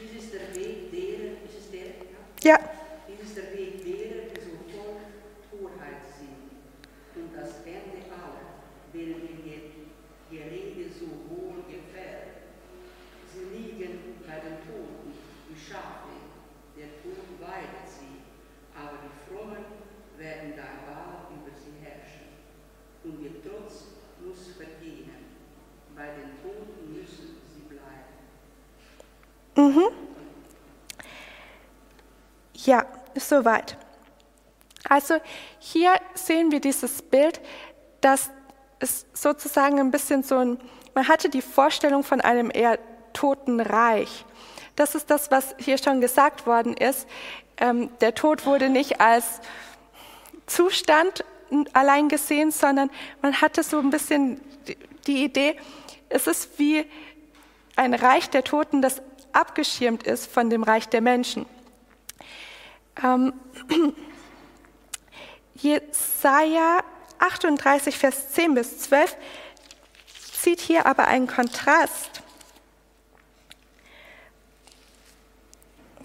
[0.01, 1.95] Dies ist der Weg derer, ist es der?
[2.43, 2.59] Ja.
[3.07, 4.99] Dies ist der Weg derer, die so voll
[5.49, 6.51] Torheit sind.
[7.15, 8.61] Und das Ende aller,
[8.93, 9.61] denen ihr
[10.29, 12.43] Gerede so wohl gefällt.
[13.31, 15.13] Sie liegen bei den Toten,
[15.47, 16.13] wie Schafe,
[16.77, 18.21] der Tod weidet sie,
[18.75, 19.65] aber die Frommen
[20.17, 22.27] werden da wahr über sie herrschen
[23.05, 23.85] und ihr Trotz
[24.23, 25.29] muss vergehen.
[25.95, 28.15] Bei den Toten müssen sie bleiben.
[29.59, 29.89] Mhm.
[32.53, 33.75] Ja, soweit.
[34.87, 35.15] Also
[35.59, 37.41] hier sehen wir dieses Bild,
[37.99, 38.29] dass
[38.79, 40.59] es sozusagen ein bisschen so ein,
[40.93, 42.79] man hatte die Vorstellung von einem eher
[43.11, 44.23] toten Reich.
[44.77, 47.05] Das ist das, was hier schon gesagt worden ist.
[47.57, 49.41] Ähm, der Tod wurde nicht als
[50.45, 51.25] Zustand
[51.73, 52.89] allein gesehen, sondern
[53.21, 54.39] man hatte so ein bisschen
[55.05, 55.57] die Idee,
[56.07, 56.85] es ist wie
[57.75, 59.01] ein Reich der Toten, das
[59.39, 61.45] abgeschirmt ist von dem Reich der Menschen.
[63.01, 63.33] Ähm,
[65.55, 66.83] Jesaja
[67.19, 69.15] 38, Vers 10 bis 12
[70.41, 72.21] zieht hier aber einen Kontrast,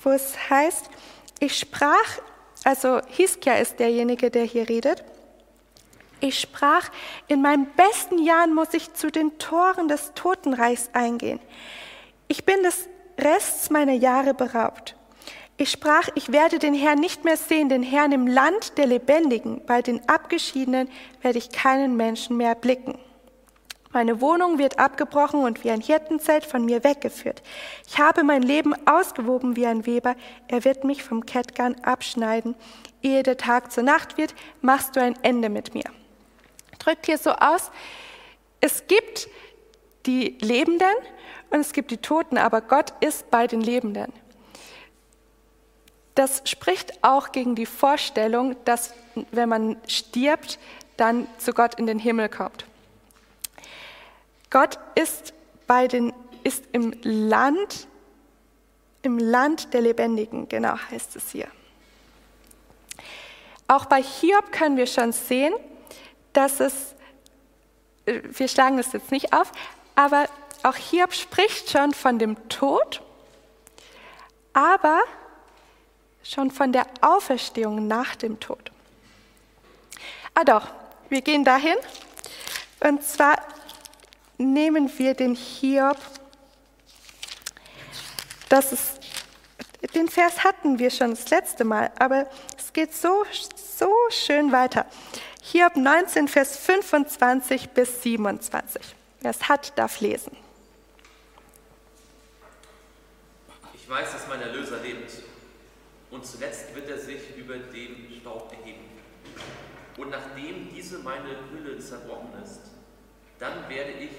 [0.03, 0.91] wo es heißt,
[1.41, 2.21] ich sprach,
[2.65, 5.05] also Hiskia ist derjenige, der hier redet,
[6.21, 6.91] ich sprach,
[7.29, 11.39] in meinen besten Jahren muss ich zu den Toren des Totenreichs eingehen.
[12.29, 14.97] Ich bin des Rests meiner Jahre beraubt.
[15.57, 19.65] Ich sprach, ich werde den Herrn nicht mehr sehen, den Herrn im Land der Lebendigen.
[19.67, 20.89] Bei den Abgeschiedenen
[21.23, 22.99] werde ich keinen Menschen mehr blicken.
[23.93, 27.43] Meine Wohnung wird abgebrochen und wie ein Hirtenzelt von mir weggeführt.
[27.87, 30.17] Ich habe mein Leben ausgewoben wie ein Weber.
[30.49, 32.57] Er wird mich vom Kettgarn abschneiden.
[33.03, 35.85] Ehe der Tag zur Nacht wird, machst du ein Ende mit mir
[36.85, 37.71] drückt hier so aus,
[38.61, 39.29] es gibt
[40.07, 40.95] die Lebenden
[41.55, 44.13] und es gibt die Toten, aber Gott ist bei den Lebenden.
[46.17, 48.93] Das spricht auch gegen die Vorstellung, dass
[49.31, 50.59] wenn man stirbt,
[50.97, 52.67] dann zu Gott in den Himmel kommt.
[54.51, 55.33] Gott ist
[55.69, 56.13] bei den
[56.43, 57.87] ist im Land
[59.03, 61.47] im Land der Lebendigen, genau heißt es hier.
[63.69, 65.55] Auch bei Hiob können wir schon sehen,
[66.33, 66.97] dass es,
[68.07, 69.53] äh, wir schlagen es jetzt nicht auf,
[69.95, 70.27] aber
[70.65, 73.03] auch Hiob spricht schon von dem Tod,
[74.53, 75.01] aber
[76.23, 78.73] schon von der Auferstehung nach dem Tod.
[80.35, 80.69] Ah doch,
[81.09, 81.77] wir gehen dahin.
[82.81, 83.37] Und zwar
[84.39, 85.99] nehmen wir den Hiob
[88.55, 89.01] das ist,
[89.97, 93.25] den Vers hatten wir schon das letzte Mal, aber es geht so,
[93.57, 94.87] so schön weiter.
[95.43, 98.81] Hiob 19, Vers 25 bis 27.
[99.21, 100.37] Wer es hat, darf lesen.
[103.95, 105.13] Weiß, dass mein Erlöser lebt
[106.11, 108.85] und zuletzt wird er sich über den Staub erheben.
[109.97, 112.61] Und nachdem diese meine Hülle zerbrochen ist,
[113.39, 114.11] dann werde ich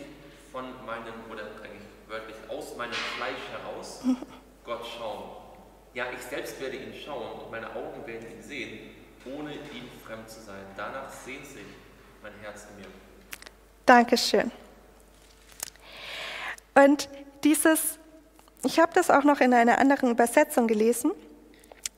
[0.50, 4.02] von meinem, oder eigentlich wörtlich aus meinem Fleisch heraus,
[4.64, 5.24] Gott schauen.
[5.94, 8.92] Ja, ich selbst werde ihn schauen und meine Augen werden ihn sehen,
[9.26, 10.64] ohne ihm fremd zu sein.
[10.78, 11.66] Danach sehnt sich
[12.24, 12.88] mein Herz in mir.
[13.86, 14.52] Dankeschön.
[16.76, 17.10] Und
[17.44, 18.00] dieses,
[18.66, 21.12] ich habe das auch noch in einer anderen Übersetzung gelesen,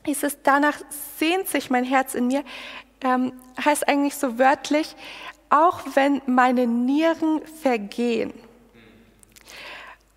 [0.06, 0.80] dieses danach
[1.18, 2.44] sehnt sich mein Herz in mir,
[3.02, 4.96] ähm, heißt eigentlich so wörtlich,
[5.50, 8.34] auch wenn meine Nieren vergehen.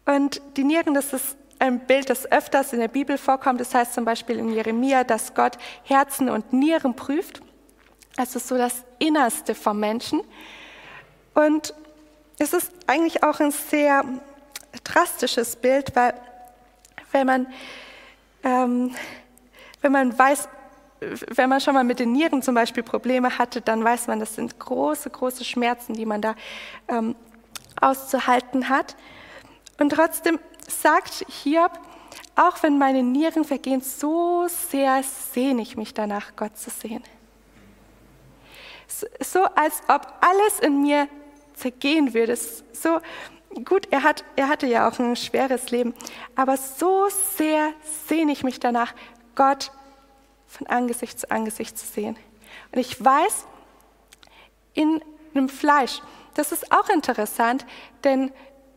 [0.07, 3.61] Und die Nieren, das ist ein Bild, das öfters in der Bibel vorkommt.
[3.61, 7.43] Das heißt zum Beispiel in Jeremia, dass Gott Herzen und Nieren prüft.
[8.17, 10.23] Ist so das Innerste vom Menschen.
[11.35, 11.75] Und
[12.39, 14.05] es ist eigentlich auch ein sehr
[14.85, 16.15] drastisches Bild, weil
[17.13, 17.47] wenn man,
[18.43, 18.95] ähm,
[19.81, 20.49] wenn man weiß,
[21.01, 24.35] wenn man schon mal mit den Nieren zum Beispiel Probleme hatte, dann weiß man, das
[24.35, 26.35] sind große, große Schmerzen, die man da
[26.89, 27.17] ähm,
[27.81, 28.97] auszuhalten hat.
[29.79, 31.73] Und trotzdem sagt Hiob,
[32.37, 37.03] auch wenn meine Nieren vergehen, so sehr sehne ich mich danach, Gott zu sehen.
[39.21, 41.09] So als ob alles in mir
[41.55, 42.37] zergehen würde.
[42.37, 43.01] So
[43.65, 45.95] gut, er, hat, er hatte ja auch ein schweres Leben,
[46.37, 47.73] aber so sehr
[48.09, 48.95] sehne ich mich danach,
[49.35, 49.73] Gott
[50.47, 52.17] von Angesicht zu Angesicht zu sehen.
[52.73, 53.47] Und ich weiß,
[54.75, 55.03] in
[55.35, 56.03] einem Fleisch,
[56.35, 57.65] das ist auch interessant,
[58.05, 58.33] denn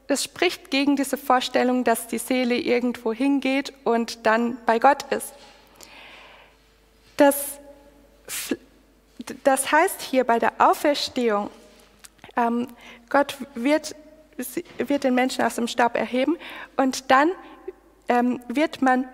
[0.08, 5.34] das spricht gegen diese Vorstellung, dass die Seele irgendwo hingeht und dann bei Gott ist.
[7.18, 7.60] Das,
[9.44, 11.50] das heißt hier bei der Auferstehung,
[12.36, 12.68] ähm,
[13.10, 13.96] Gott wird,
[14.78, 16.38] wird den Menschen aus dem Staub erheben
[16.78, 17.32] und dann
[18.08, 19.08] ähm, wird man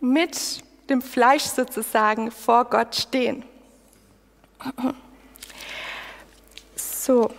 [0.00, 3.44] mit dem Fleisch sozusagen vor Gott stehen.
[6.76, 7.30] So,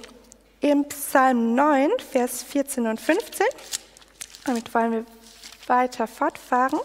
[0.61, 3.45] im Psalm 9, Vers 14 und 15,
[4.45, 5.05] damit wollen wir
[5.67, 6.79] weiter fortfahren.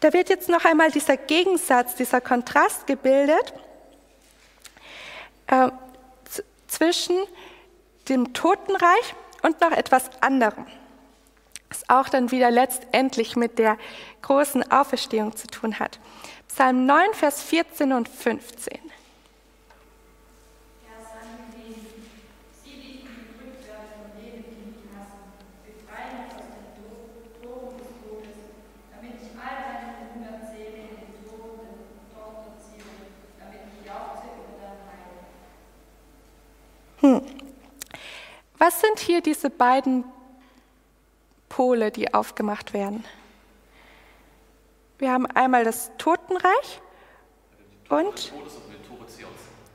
[0.00, 3.54] Da wird jetzt noch einmal dieser Gegensatz, dieser Kontrast gebildet
[5.46, 5.70] äh,
[6.72, 7.16] zwischen
[8.08, 10.66] dem Totenreich und noch etwas anderem
[11.72, 13.78] was auch dann wieder letztendlich mit der
[14.20, 15.98] großen Auferstehung zu tun hat.
[16.48, 18.78] Psalm 9, Vers 14 und 15.
[38.62, 40.04] Was sind hier diese beiden
[41.48, 43.04] Pole, die aufgemacht werden.
[44.98, 46.80] Wir haben einmal das Totenreich
[47.88, 48.32] und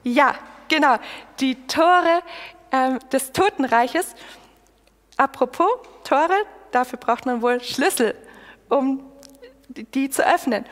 [0.04, 0.36] ja,
[0.70, 0.96] genau,
[1.42, 2.24] die Tore
[2.72, 4.16] äh, des Totenreiches.
[5.18, 5.68] Apropos
[6.06, 8.16] Tore, dafür braucht man wohl Schlüssel,
[8.70, 9.04] um
[9.68, 10.66] die zu öffnen.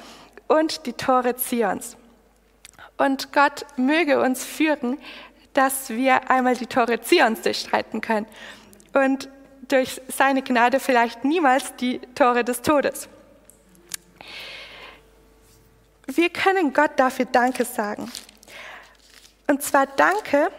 [0.47, 1.97] Und die Tore Zions.
[2.95, 4.99] Und Gott möge uns führen,
[5.55, 8.27] dass wir einmal die Tore Zions durchstreiten können.
[8.93, 9.29] Und
[9.67, 13.09] durch seine Gnade vielleicht niemals die Tore des Todes.
[16.07, 18.11] Wir können Gott dafür Danke sagen.
[19.47, 20.51] Und zwar Danke,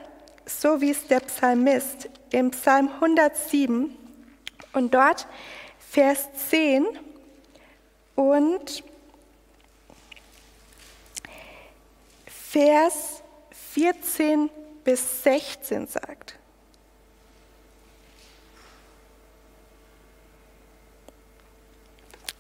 [0.45, 3.97] so wie es der Psalmist im Psalm 107
[4.73, 5.27] und dort
[5.91, 6.87] Vers 10
[8.17, 8.83] und
[12.27, 13.23] Vers
[13.75, 14.51] 14
[14.87, 16.39] bis 16 sagt.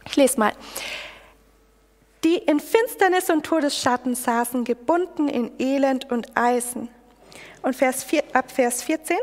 [0.07, 0.53] Ich lese mal.
[2.23, 6.89] Die in Finsternis und Todesschatten saßen, gebunden in Elend und Eisen.
[7.63, 9.19] Und Vers 4, ab Vers 14.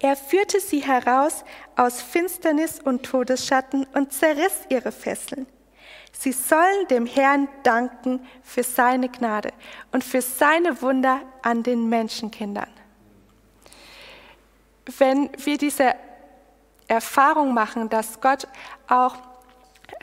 [0.00, 1.44] Er führte sie heraus
[1.76, 5.46] aus Finsternis und Todesschatten und zerriss ihre Fesseln.
[6.18, 9.52] Sie sollen dem Herrn danken für seine Gnade
[9.92, 12.70] und für seine Wunder an den Menschenkindern.
[14.98, 15.94] Wenn wir diese
[16.88, 18.48] Erfahrung machen, dass Gott
[18.88, 19.16] auch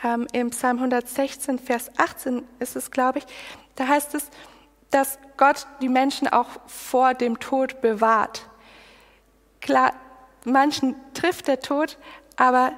[0.03, 3.25] ähm, im Psalm 116, Vers 18 ist es, glaube ich,
[3.75, 4.29] da heißt es,
[4.91, 8.47] dass Gott die Menschen auch vor dem Tod bewahrt.
[9.61, 9.93] Klar,
[10.45, 11.97] manchen trifft der Tod,
[12.35, 12.73] aber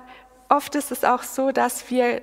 [0.47, 2.21] oft ist es auch so, dass wir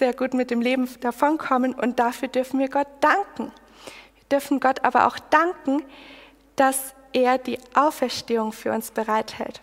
[0.00, 3.52] sehr gut mit dem Leben davonkommen und dafür dürfen wir Gott danken.
[4.14, 5.84] Wir dürfen Gott aber auch danken,
[6.56, 9.60] dass er die Auferstehung für uns bereithält.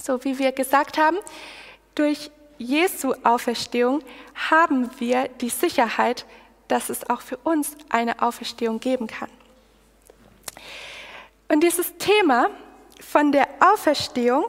[0.00, 1.16] So wie wir gesagt haben,
[1.96, 4.04] durch Jesu Auferstehung
[4.50, 6.26] haben wir die Sicherheit,
[6.68, 9.30] dass es auch für uns eine Auferstehung geben kann.
[11.48, 12.50] Und dieses Thema
[13.00, 14.44] von der Auferstehung,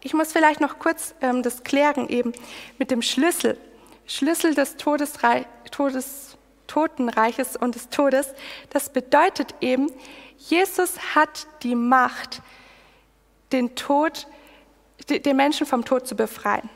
[0.00, 2.32] ich muss vielleicht noch kurz ähm, das klären eben
[2.78, 3.58] mit dem Schlüssel.
[4.06, 6.36] Schlüssel des Todesrei Todes,
[6.66, 8.28] Totenreiches und des Todes.
[8.70, 9.90] Das bedeutet eben,
[10.38, 12.42] Jesus hat die Macht,
[13.52, 14.26] den Tod,
[15.08, 16.68] den Menschen vom Tod zu befreien.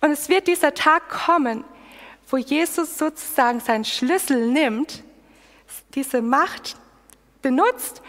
[0.00, 1.64] Und es wird dieser Tag kommen,
[2.28, 5.02] wo Jesus sozusagen seinen Schlüssel nimmt,
[5.94, 6.76] diese Macht
[7.42, 8.02] benutzt,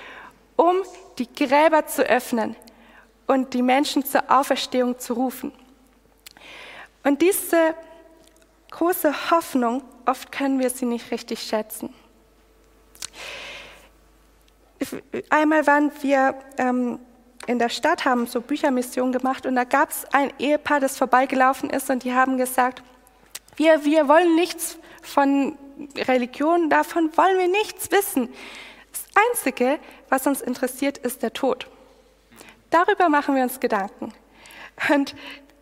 [0.55, 0.75] um
[1.17, 2.55] die Gräber zu öffnen
[3.27, 5.51] und die Menschen zur Auferstehung zu rufen.
[7.03, 7.75] Und diese
[8.71, 11.93] große Hoffnung, oft können wir sie nicht richtig schätzen.
[15.29, 16.99] Einmal waren wir ähm,
[17.47, 21.69] in der Stadt, haben so Büchermission gemacht und da gab es ein Ehepaar, das vorbeigelaufen
[21.69, 22.83] ist und die haben gesagt,
[23.55, 25.57] wir, wir wollen nichts von
[25.95, 28.29] Religion, davon wollen wir nichts wissen.
[28.91, 31.67] Das Einzige, was uns interessiert, ist der Tod.
[32.69, 34.13] Darüber machen wir uns Gedanken.
[34.93, 35.15] Und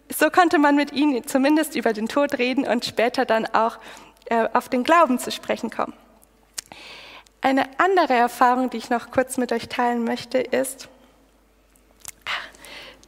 [0.09, 3.77] so konnte man mit ihnen zumindest über den Tod reden und später dann auch
[4.25, 5.93] äh, auf den Glauben zu sprechen kommen.
[7.41, 10.87] Eine andere Erfahrung, die ich noch kurz mit euch teilen möchte, ist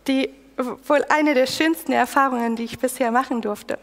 [0.08, 3.80] die wohl eine der schönsten Erfahrungen, die ich bisher machen durfte.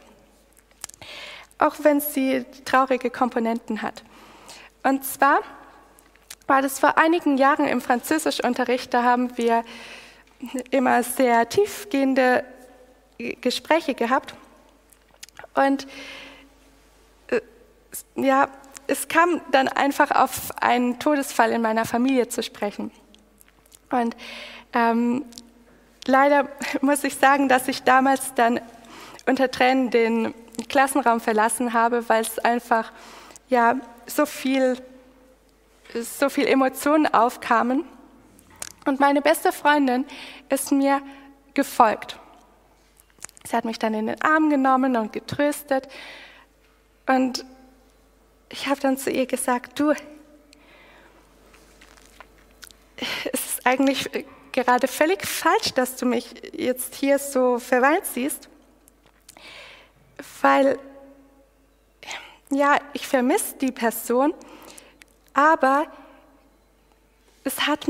[1.58, 4.02] Auch wenn sie traurige Komponenten hat.
[4.82, 5.40] Und zwar
[6.46, 9.64] war das vor einigen Jahren im Französischunterricht, da haben wir
[10.70, 12.44] immer sehr tiefgehende
[13.40, 14.34] Gespräche gehabt.
[15.54, 15.86] Und
[17.28, 17.40] äh,
[18.16, 18.48] ja,
[18.86, 22.90] es kam dann einfach auf einen Todesfall in meiner Familie zu sprechen.
[23.90, 24.16] Und
[24.72, 25.24] ähm,
[26.06, 26.48] leider
[26.80, 28.60] muss ich sagen, dass ich damals dann
[29.26, 30.34] unter Tränen den
[30.68, 32.92] Klassenraum verlassen habe, weil es einfach
[33.48, 33.76] ja
[34.06, 34.78] so viel
[35.94, 37.84] so viel Emotionen aufkamen.
[38.84, 40.06] Und meine beste Freundin
[40.48, 41.02] ist mir
[41.54, 42.18] gefolgt.
[43.44, 45.88] Sie hat mich dann in den Arm genommen und getröstet.
[47.06, 47.44] Und
[48.48, 49.92] ich habe dann zu ihr gesagt, du,
[53.32, 54.08] es ist eigentlich
[54.52, 58.48] gerade völlig falsch, dass du mich jetzt hier so verweint siehst,
[60.42, 60.78] weil,
[62.50, 64.34] ja, ich vermisse die Person,
[65.34, 65.86] aber
[67.44, 67.86] es hat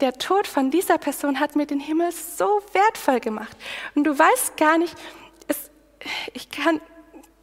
[0.00, 3.56] der Tod von dieser Person hat mir den Himmel so wertvoll gemacht.
[3.94, 4.94] Und du weißt gar nicht,
[5.48, 5.70] es,
[6.34, 6.80] ich kann,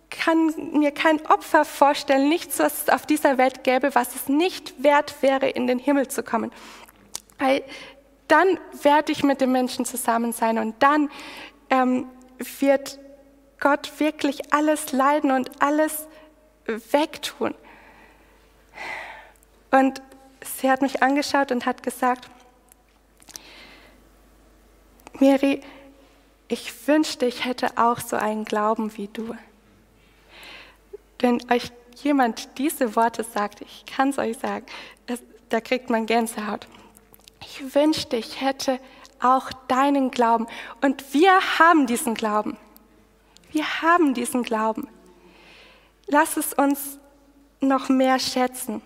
[0.09, 4.83] kann mir kein Opfer vorstellen, nichts, was es auf dieser Welt gäbe, was es nicht
[4.83, 6.51] wert wäre, in den Himmel zu kommen.
[7.39, 7.63] Weil
[8.27, 11.09] dann werde ich mit dem Menschen zusammen sein und dann
[11.69, 12.07] ähm,
[12.59, 12.99] wird
[13.59, 16.07] Gott wirklich alles leiden und alles
[16.65, 17.55] wegtun.
[19.73, 20.03] Und
[20.59, 22.29] sie hat mich angeschaut und hat gesagt,
[25.19, 25.61] Miri,
[26.47, 29.35] ich wünschte, ich hätte auch so einen Glauben wie du.
[31.17, 31.71] Wenn euch
[32.03, 34.67] jemand diese Worte sagt, ich kann es euch sagen,
[35.07, 35.19] das,
[35.49, 36.67] da kriegt man Gänsehaut.
[37.41, 38.79] Ich wünschte, ich hätte
[39.19, 40.45] auch deinen Glauben.
[40.81, 42.57] Und wir haben diesen Glauben.
[43.51, 44.87] Wir haben diesen Glauben.
[46.05, 46.99] Lass es uns
[47.59, 48.83] noch mehr schätzen.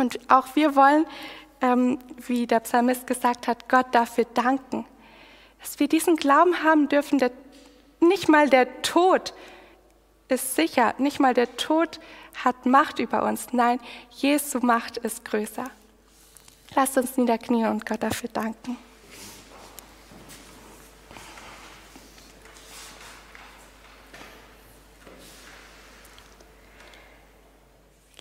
[0.00, 1.06] Und auch wir wollen,
[1.60, 4.86] ähm, wie der Psalmist gesagt hat, Gott dafür danken
[5.60, 7.30] dass wir diesen Glauben haben dürfen, der,
[8.00, 9.34] nicht mal der Tod
[10.28, 12.00] ist sicher, nicht mal der Tod
[12.44, 13.48] hat Macht über uns.
[13.52, 13.80] Nein,
[14.10, 15.70] Jesu Macht ist größer.
[16.74, 18.76] Lasst uns niederknien und Gott dafür danken.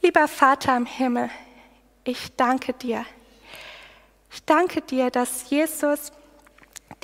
[0.01, 1.29] Lieber Vater im Himmel,
[2.09, 3.05] ich danke dir.
[4.31, 6.11] Ich danke dir, dass Jesus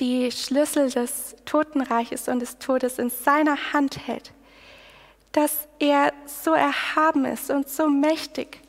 [0.00, 4.32] die Schlüssel des Totenreiches und des Todes in seiner Hand hält,
[5.32, 8.60] dass er so erhaben ist und so mächtig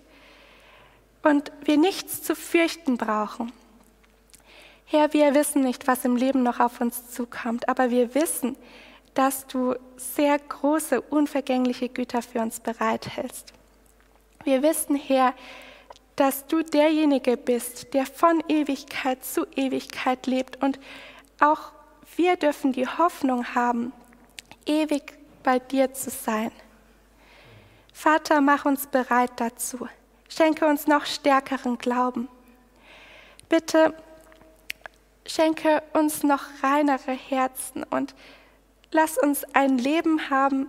[1.24, 3.52] und wir nichts zu fürchten brauchen.
[4.86, 8.56] Herr, wir wissen nicht, was im Leben noch auf uns zukommt, aber wir wissen,
[9.14, 13.52] dass du sehr große, unvergängliche Güter für uns bereithältst.
[14.46, 15.34] Wir wissen, Herr,
[16.18, 20.80] dass du derjenige bist, der von Ewigkeit zu Ewigkeit lebt und
[21.40, 21.72] auch
[22.16, 23.94] wir dürfen die Hoffnung haben,
[24.66, 25.14] ewig
[25.44, 26.52] bei dir zu sein.
[27.94, 29.88] Vater, mach uns bereit dazu.
[30.28, 32.28] Schenke uns noch stärkeren Glauben.
[33.48, 33.94] Bitte
[35.26, 38.16] schenke uns noch reinere Herzen und
[38.92, 40.68] lass uns ein Leben haben,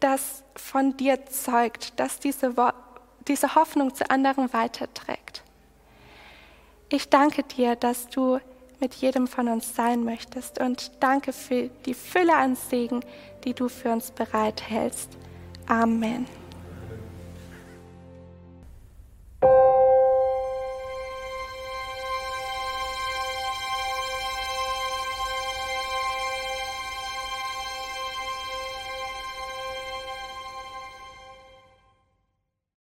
[0.00, 2.56] das von dir zeugt, das diese,
[3.28, 5.42] diese Hoffnung zu anderen weiterträgt.
[6.88, 8.38] Ich danke dir, dass du
[8.80, 13.00] mit jedem von uns sein möchtest und danke für die Fülle an Segen,
[13.44, 15.16] die du für uns bereithältst.
[15.66, 16.26] Amen.